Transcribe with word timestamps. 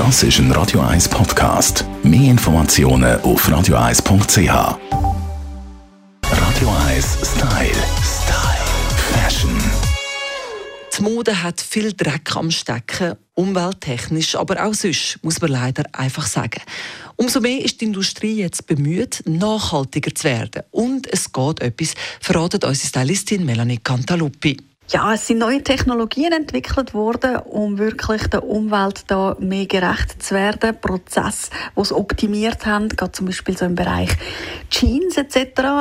Das 0.00 0.22
ist 0.22 0.38
ein 0.38 0.50
Radio 0.52 0.80
1 0.80 1.10
Podcast. 1.10 1.84
Mehr 2.02 2.30
Informationen 2.30 3.20
auf 3.20 3.46
radio1.ch. 3.46 4.48
Radio 6.22 6.68
1 6.88 7.18
Style. 7.22 7.82
Style. 8.00 8.64
Fashion. 9.12 9.50
Die 10.96 11.02
Mode 11.02 11.42
hat 11.42 11.60
viel 11.60 11.92
Dreck 11.92 12.34
am 12.34 12.50
Stecken, 12.50 13.16
umwelttechnisch, 13.34 14.36
aber 14.36 14.64
auch 14.64 14.72
sonst, 14.72 15.18
muss 15.22 15.38
man 15.42 15.50
leider 15.50 15.84
einfach 15.92 16.26
sagen. 16.26 16.62
Umso 17.16 17.40
mehr 17.40 17.62
ist 17.62 17.82
die 17.82 17.84
Industrie 17.84 18.36
jetzt 18.36 18.66
bemüht, 18.66 19.22
nachhaltiger 19.26 20.14
zu 20.14 20.24
werden. 20.24 20.62
Und 20.70 21.12
es 21.12 21.30
geht 21.30 21.60
etwas, 21.60 21.92
verratet 22.20 22.64
unsere 22.64 22.88
Stylistin 22.88 23.44
Melanie 23.44 23.80
Cantaluppi. 23.84 24.56
Ja, 24.92 25.14
es 25.14 25.28
sind 25.28 25.38
neue 25.38 25.62
Technologien 25.62 26.32
entwickelt 26.32 26.94
worden, 26.94 27.36
um 27.36 27.78
wirklich 27.78 28.26
der 28.26 28.42
Umwelt 28.42 29.04
da 29.06 29.36
mehr 29.38 29.66
gerecht 29.66 30.20
zu 30.20 30.34
werden. 30.34 30.76
Prozesse, 30.80 31.50
die 31.76 31.80
es 31.80 31.92
optimiert 31.92 32.66
haben, 32.66 32.88
gerade 32.88 33.12
zum 33.12 33.26
Beispiel 33.26 33.56
so 33.56 33.66
im 33.66 33.76
Bereich 33.76 34.10
Jeans 34.68 35.16
etc. 35.16 35.36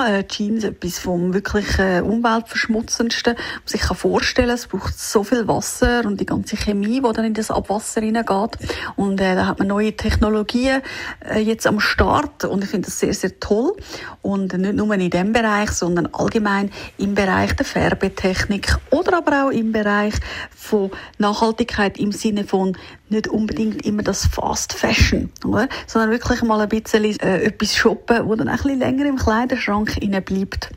Äh, 0.07 0.23
Jeans 0.27 0.63
etwas 0.63 0.99
vom 0.99 1.33
wirklich 1.33 1.79
äh, 1.79 2.01
umweltverschmutzendsten, 2.01 3.33
man 3.33 3.61
sich 3.65 3.81
kann 3.81 3.97
vorstellen. 3.97 4.51
Es 4.51 4.67
braucht 4.67 4.99
so 4.99 5.23
viel 5.23 5.47
Wasser 5.47 6.05
und 6.05 6.21
die 6.21 6.27
ganze 6.27 6.55
Chemie, 6.55 7.01
die 7.01 7.11
dann 7.11 7.25
in 7.25 7.33
das 7.33 7.49
Abwasser 7.49 8.01
hineingeht. 8.01 8.59
Und 8.95 9.19
äh, 9.19 9.33
da 9.33 9.47
hat 9.47 9.57
man 9.57 9.69
neue 9.69 9.97
Technologien 9.97 10.83
äh, 11.27 11.39
jetzt 11.39 11.65
am 11.65 11.79
Start 11.79 12.45
und 12.45 12.63
ich 12.63 12.69
finde 12.69 12.85
das 12.85 12.99
sehr 12.99 13.15
sehr 13.15 13.39
toll. 13.39 13.75
Und 14.21 14.53
nicht 14.53 14.75
nur 14.75 14.93
in 14.93 15.09
dem 15.09 15.33
Bereich, 15.33 15.71
sondern 15.71 16.09
allgemein 16.13 16.69
im 16.99 17.15
Bereich 17.15 17.55
der 17.55 17.65
Färbetechnik 17.65 18.77
oder 18.99 19.17
aber 19.17 19.45
auch 19.45 19.49
im 19.49 19.71
Bereich 19.71 20.13
von 20.55 20.91
Nachhaltigkeit 21.17 21.97
im 21.97 22.11
Sinne 22.11 22.43
von 22.43 22.77
nicht 23.09 23.27
unbedingt 23.27 23.85
immer 23.85 24.03
das 24.03 24.27
Fast 24.27 24.73
Fashion, 24.73 25.31
oder? 25.43 25.67
sondern 25.87 26.11
wirklich 26.11 26.43
mal 26.43 26.61
ein 26.61 26.69
bisschen 26.69 27.03
äh, 27.19 27.43
etwas 27.43 27.75
shoppen, 27.75 28.27
wo 28.27 28.35
dann 28.35 28.47
ein 28.47 28.57
bisschen 28.57 28.79
länger 28.79 29.05
im 29.05 29.17
Kleiderschrank 29.17 29.99
bleibt. 30.25 30.69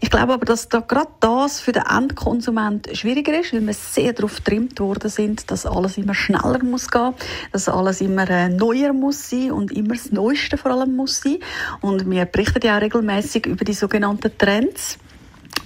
Ich 0.00 0.10
glaube 0.10 0.34
aber, 0.34 0.44
dass 0.44 0.68
da 0.68 0.80
gerade 0.80 1.10
das 1.20 1.60
für 1.60 1.72
den 1.72 1.84
Endkonsument 1.84 2.88
schwieriger 2.92 3.38
ist, 3.40 3.52
weil 3.52 3.66
wir 3.66 3.74
sehr 3.74 4.12
darauf 4.12 4.36
getrimmt 4.36 4.78
worden 4.80 5.08
sind, 5.08 5.50
dass 5.50 5.64
alles 5.64 5.96
immer 5.96 6.14
schneller 6.14 6.62
muss 6.62 6.90
gehen, 6.90 7.14
dass 7.52 7.68
alles 7.68 8.00
immer 8.00 8.28
äh, 8.28 8.48
neuer 8.48 8.92
muss 8.92 9.30
sein 9.30 9.52
und 9.52 9.72
immer 9.72 9.94
das 9.94 10.12
Neueste 10.12 10.58
vor 10.58 10.72
allem 10.72 10.96
muss 10.96 11.20
sein. 11.20 11.38
Und 11.80 12.10
wir 12.10 12.24
berichten 12.26 12.60
ja 12.62 12.76
auch 12.76 12.82
regelmäßig 12.82 13.46
über 13.46 13.64
die 13.64 13.74
sogenannten 13.74 14.36
Trends. 14.36 14.98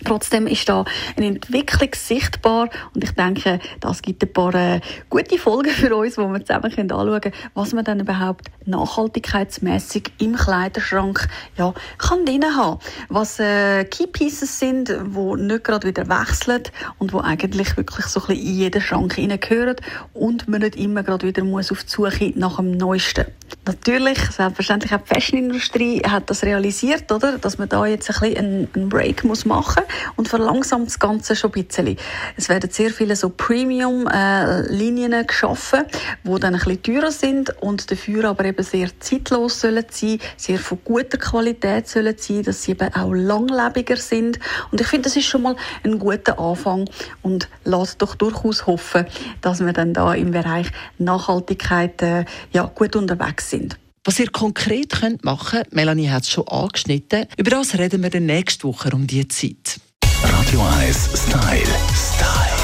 Trotzdem 0.05 0.47
ist 0.47 0.69
da 0.69 0.85
eine 1.17 1.27
Entwicklung 1.27 1.91
sichtbar 1.95 2.69
und 2.95 3.03
ich 3.03 3.13
denke, 3.13 3.59
das 3.81 4.03
gibt 4.03 4.23
ein 4.23 4.33
paar 4.33 4.55
äh, 4.55 4.81
gute 5.09 5.39
Folgen 5.39 5.71
für 5.71 5.95
uns, 5.97 6.19
wo 6.19 6.29
wir 6.29 6.45
zusammen 6.45 6.65
anschauen 6.65 7.21
können, 7.21 7.35
was 7.55 7.73
man 7.73 7.85
dann 7.85 8.01
überhaupt 8.01 8.51
nachhaltigkeitsmäßig 8.67 10.13
im 10.19 10.37
Kleiderschrank 10.37 11.29
ja, 11.57 11.73
kann 11.99 12.25
drin 12.27 12.45
haben. 12.45 12.79
Was 13.09 13.39
äh, 13.41 13.85
Key 13.85 14.09
sind, 14.29 14.95
wo 15.07 15.37
nicht 15.37 15.65
gerade 15.65 15.87
wieder 15.89 16.09
wechseln 16.09 16.63
und 16.99 17.13
wo 17.13 17.21
eigentlich 17.21 17.77
wirklich 17.77 18.07
so 18.07 18.21
ein 18.21 18.27
bisschen 18.27 18.47
in 18.47 18.55
jeden 18.55 18.83
Schrank 18.83 19.15
hineingehören 19.15 19.77
und 20.13 20.49
man 20.49 20.61
nicht 20.61 20.77
immer 20.77 21.03
gerade 21.03 21.27
wieder 21.27 21.45
muss 21.45 21.73
auf 21.73 21.85
die 21.85 21.91
Suche 21.91 22.33
nach 22.37 22.57
dem 22.57 22.73
Neuesten. 22.77 23.27
Natürlich, 23.67 24.19
selbstverständlich 24.19 24.93
auch 24.95 25.01
die 25.01 25.15
Fashionindustrie 25.15 26.03
hat 26.07 26.29
das 26.29 26.43
realisiert, 26.43 27.11
oder? 27.11 27.39
dass 27.39 27.59
man 27.59 27.69
da 27.69 27.87
jetzt 27.87 28.11
ein 28.11 28.33
bisschen 28.33 28.69
einen 28.75 28.89
Break 28.89 29.25
muss 29.25 29.45
machen 29.45 29.83
und 30.17 30.29
verlangsamt 30.29 30.89
das 30.89 30.99
Ganze 30.99 31.37
schon 31.37 31.53
ein 31.55 31.65
bisschen. 31.65 31.97
Es 32.37 32.49
werden 32.49 32.71
sehr 32.71 32.91
viele 32.91 33.17
so 33.17 33.31
Premium-Linien 33.31 35.27
geschaffen, 35.27 35.85
die 36.25 36.41
dann 36.41 36.55
ein 36.55 36.61
bisschen 36.61 36.83
teurer 36.83 37.11
sind 37.11 37.63
und 37.63 37.91
dafür 37.91 38.25
aber 38.27 38.45
eben 38.45 38.63
sehr 38.63 38.89
zeitlos 39.01 39.61
sollen 39.61 39.85
sein, 39.91 40.19
sehr 40.37 40.59
von 40.59 40.79
guter 40.85 41.19
Qualität 41.19 41.89
sollen 41.89 42.15
sein, 42.19 42.43
dass 42.43 42.63
sie 42.63 42.73
eben 42.73 42.93
auch 42.95 43.13
langlebiger 43.13 43.97
sind. 43.97 44.39
Und 44.71 44.81
ich 44.81 44.87
finde, 44.87 45.05
das 45.05 45.17
ist 45.17 45.27
schon 45.27 45.43
mal 45.43 45.57
ein 45.83 45.99
guter 45.99 46.39
Anfang 46.39 46.89
und 47.23 47.49
lässt 47.65 48.01
doch 48.03 48.15
durchaus 48.15 48.67
hoffen, 48.67 49.07
dass 49.41 49.65
wir 49.65 49.73
dann 49.73 49.95
da 49.95 50.15
im 50.15 50.31
Bereich 50.31 50.69
Nachhaltigkeit 50.99 52.03
äh, 52.03 52.25
ja, 52.53 52.71
gut 52.75 52.97
unterwegs 52.97 53.51
sind. 53.51 53.79
Was 54.07 54.21
ihr 54.21 54.29
konkret 54.31 54.91
könnt 54.91 55.25
machen 55.25 55.63
könnt, 55.63 55.73
Melanie 55.73 56.11
hat 56.11 56.25
es 56.25 56.31
schon 56.31 56.47
angeschnitten, 56.47 57.25
über 57.39 57.49
das 57.49 57.79
reden 57.79 58.03
wir 58.03 58.11
dann 58.11 58.27
nächste 58.27 58.69
Woche 58.69 58.91
um 58.93 59.07
diese 59.07 59.29
Zeit. 59.29 59.81
Radio 60.23 60.61
1 60.61 61.09
Style. 61.15 61.65
Style. 61.95 62.55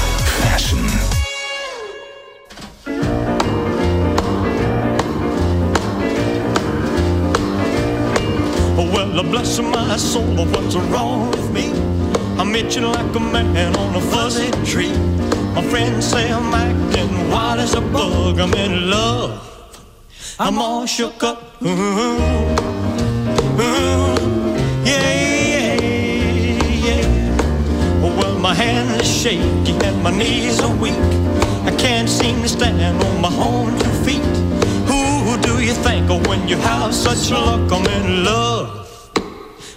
Fashion. 0.43 0.79
Well, 8.77 9.23
bless 9.23 9.59
my 9.59 9.97
soul, 9.97 10.45
what's 10.51 10.75
wrong 10.91 11.31
with 11.31 11.49
me? 11.51 11.71
I'm 12.37 12.53
itching 12.53 12.83
like 12.83 13.15
a 13.15 13.19
man 13.19 13.75
on 13.77 13.95
a 13.95 13.99
fuzzy 13.99 14.51
tree. 14.63 14.93
My 15.55 15.63
friends 15.63 16.05
say 16.05 16.31
I'm 16.31 16.53
acting 16.53 17.31
wild 17.31 17.59
as 17.59 17.73
a 17.73 17.81
bug. 17.81 18.39
I'm 18.39 18.53
in 18.53 18.91
love. 18.91 19.50
I'm 20.39 20.57
all 20.59 20.85
shook 20.85 21.23
up. 21.23 21.61
Ooh, 21.61 21.67
ooh, 21.67 22.05
yeah, 24.85 25.75
yeah, 25.75 26.57
yeah. 26.87 28.01
Well, 28.01 28.39
my 28.39 28.53
hands 28.53 29.01
are 29.01 29.03
shaky 29.03 29.73
and 29.85 30.01
my 30.01 30.11
knees 30.11 30.59
are 30.61 30.75
weak. 30.75 30.97
I 31.63 31.71
can't 31.77 32.09
seem 32.09 32.41
to 32.41 32.49
stand 32.49 33.03
on 33.03 33.21
my 33.21 33.33
own 33.37 33.77
two 33.79 33.91
feet. 34.05 34.23
Who 34.87 35.37
do 35.41 35.61
you 35.63 35.73
think 35.73 36.09
of 36.09 36.25
when 36.27 36.47
you 36.47 36.57
have 36.57 36.93
such 36.93 37.29
luck? 37.29 37.71
I'm 37.71 37.85
in 37.87 38.23
love. 38.23 38.87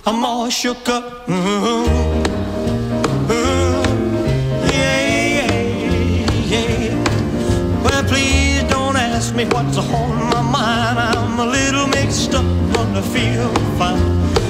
I'm 0.06 0.24
all 0.24 0.48
shook 0.50 0.88
up. 0.88 1.28
Ooh, 1.28 1.32
ooh, 1.32 2.03
what's 9.54 9.78
on 9.78 10.16
my 10.34 10.42
mind. 10.42 10.98
I'm 10.98 11.38
a 11.38 11.46
little 11.46 11.86
mixed 11.86 12.34
up, 12.34 12.44
but 12.72 12.88
I 13.00 13.02
feel 13.14 13.48
fine 13.78 14.02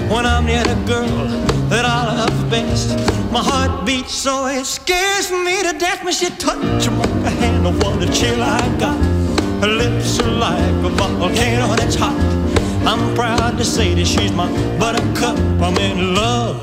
when 0.09 0.25
I'm 0.25 0.47
near 0.47 0.65
the 0.65 0.81
girl 0.87 1.29
that 1.69 1.85
I 1.85 2.01
love 2.21 2.51
best. 2.51 2.89
My 3.31 3.43
heart 3.51 3.85
beats 3.85 4.15
so 4.15 4.47
it 4.47 4.65
scares 4.65 5.31
me 5.31 5.57
to 5.67 5.73
death 5.79 6.03
when 6.05 6.15
she 6.15 6.31
touch 6.31 6.89
my 6.91 7.31
hand. 7.41 7.67
Oh, 7.67 7.73
what 7.83 8.03
a 8.03 8.11
chill 8.19 8.43
I 8.43 8.63
got. 8.79 8.99
Her 9.63 9.73
lips 9.83 10.21
are 10.21 10.35
like 10.47 10.75
a 10.89 10.91
volcano 10.99 11.69
that's 11.77 11.97
hot. 11.97 12.19
I'm 12.91 13.15
proud 13.15 13.59
to 13.59 13.65
say 13.65 13.95
that 13.95 14.07
she's 14.07 14.33
my 14.33 14.49
buttercup. 14.79 15.39
I'm 15.67 15.77
in 15.79 16.15
love. 16.15 16.57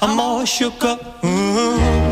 I'm 0.00 0.18
all 0.20 0.44
shook 0.44 0.84
up. 0.84 1.24
Ooh, 1.24 2.05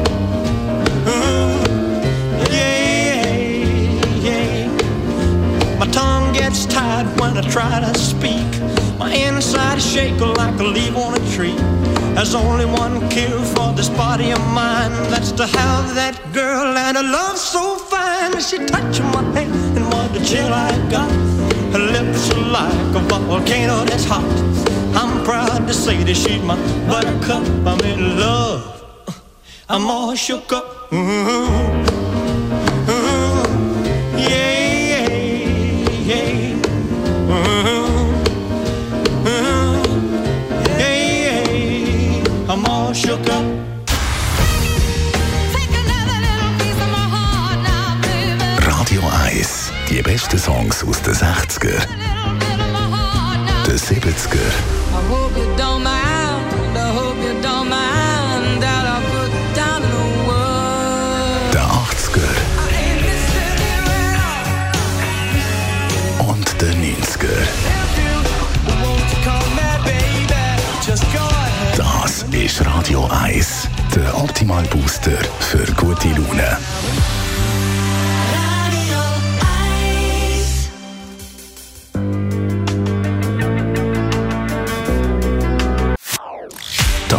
tied 7.05 7.21
when 7.21 7.37
I 7.37 7.43
try 7.49 7.81
to 7.81 7.99
speak. 7.99 8.47
My 8.99 9.13
inside 9.13 9.79
is 9.79 9.93
shaking 9.93 10.35
like 10.35 10.59
a 10.61 10.65
leaf 10.65 10.97
on 10.97 11.15
a 11.15 11.33
tree. 11.33 11.57
There's 12.15 12.35
only 12.35 12.65
one 12.65 13.09
cure 13.09 13.43
for 13.55 13.73
this 13.73 13.89
body 13.89 14.31
of 14.31 14.41
mine. 14.53 14.93
That's 15.11 15.33
to 15.33 15.47
have 15.47 15.95
that 15.95 16.19
girl 16.33 16.77
and 16.77 16.97
a 16.97 17.03
love 17.03 17.37
so 17.37 17.77
fine. 17.77 18.41
She 18.41 18.59
touching 18.59 19.07
my 19.07 19.23
hand 19.35 19.77
and 19.77 19.87
what 19.87 20.17
a 20.17 20.25
chill 20.25 20.53
I 20.53 20.71
got. 20.91 21.11
Her 21.73 21.79
lips 21.79 22.31
are 22.31 22.41
like 22.41 22.95
a 22.95 23.01
volcano 23.01 23.85
that's 23.85 24.05
hot. 24.05 24.25
I'm 24.95 25.25
proud 25.25 25.67
to 25.67 25.75
say 25.75 26.03
that 26.05 26.15
she's 26.15 26.43
my 26.43 26.57
buttercup. 26.89 27.45
I'm 27.67 27.81
in 27.81 28.19
love. 28.19 28.71
I'm 29.69 29.87
all 29.91 30.15
shook 30.15 30.53
up. 30.53 30.93
Ooh, 30.93 31.94
besten 50.05 50.39
Songs 50.39 50.85
aus 50.85 51.01
den 51.01 51.15
60er, 51.15 51.81
den 53.67 53.79
70er 53.79 54.37
I 54.37 55.01
hope 55.09 55.35
you 55.39 55.47
don't 55.57 55.83
mind, 55.83 56.77
I 56.77 56.93
hope 56.95 57.17
you 57.19 57.33
don't 57.41 57.69
mind 57.69 58.61
that 58.63 58.85
I 58.87 59.01
put 59.11 59.31
down 59.57 59.83
the 59.83 59.89
word. 60.27 61.55
den 61.55 61.63
80er 61.63 62.31
und 66.29 66.61
den 66.61 66.97
90er. 66.97 67.41
Das 71.77 72.25
ist 72.31 72.67
Radio 72.67 73.09
1. 73.11 73.69
Der 73.97 74.17
Optimal 74.19 74.65
Booster 74.65 75.19
für 75.41 75.65
gute 75.73 76.09
Laune. 76.09 76.59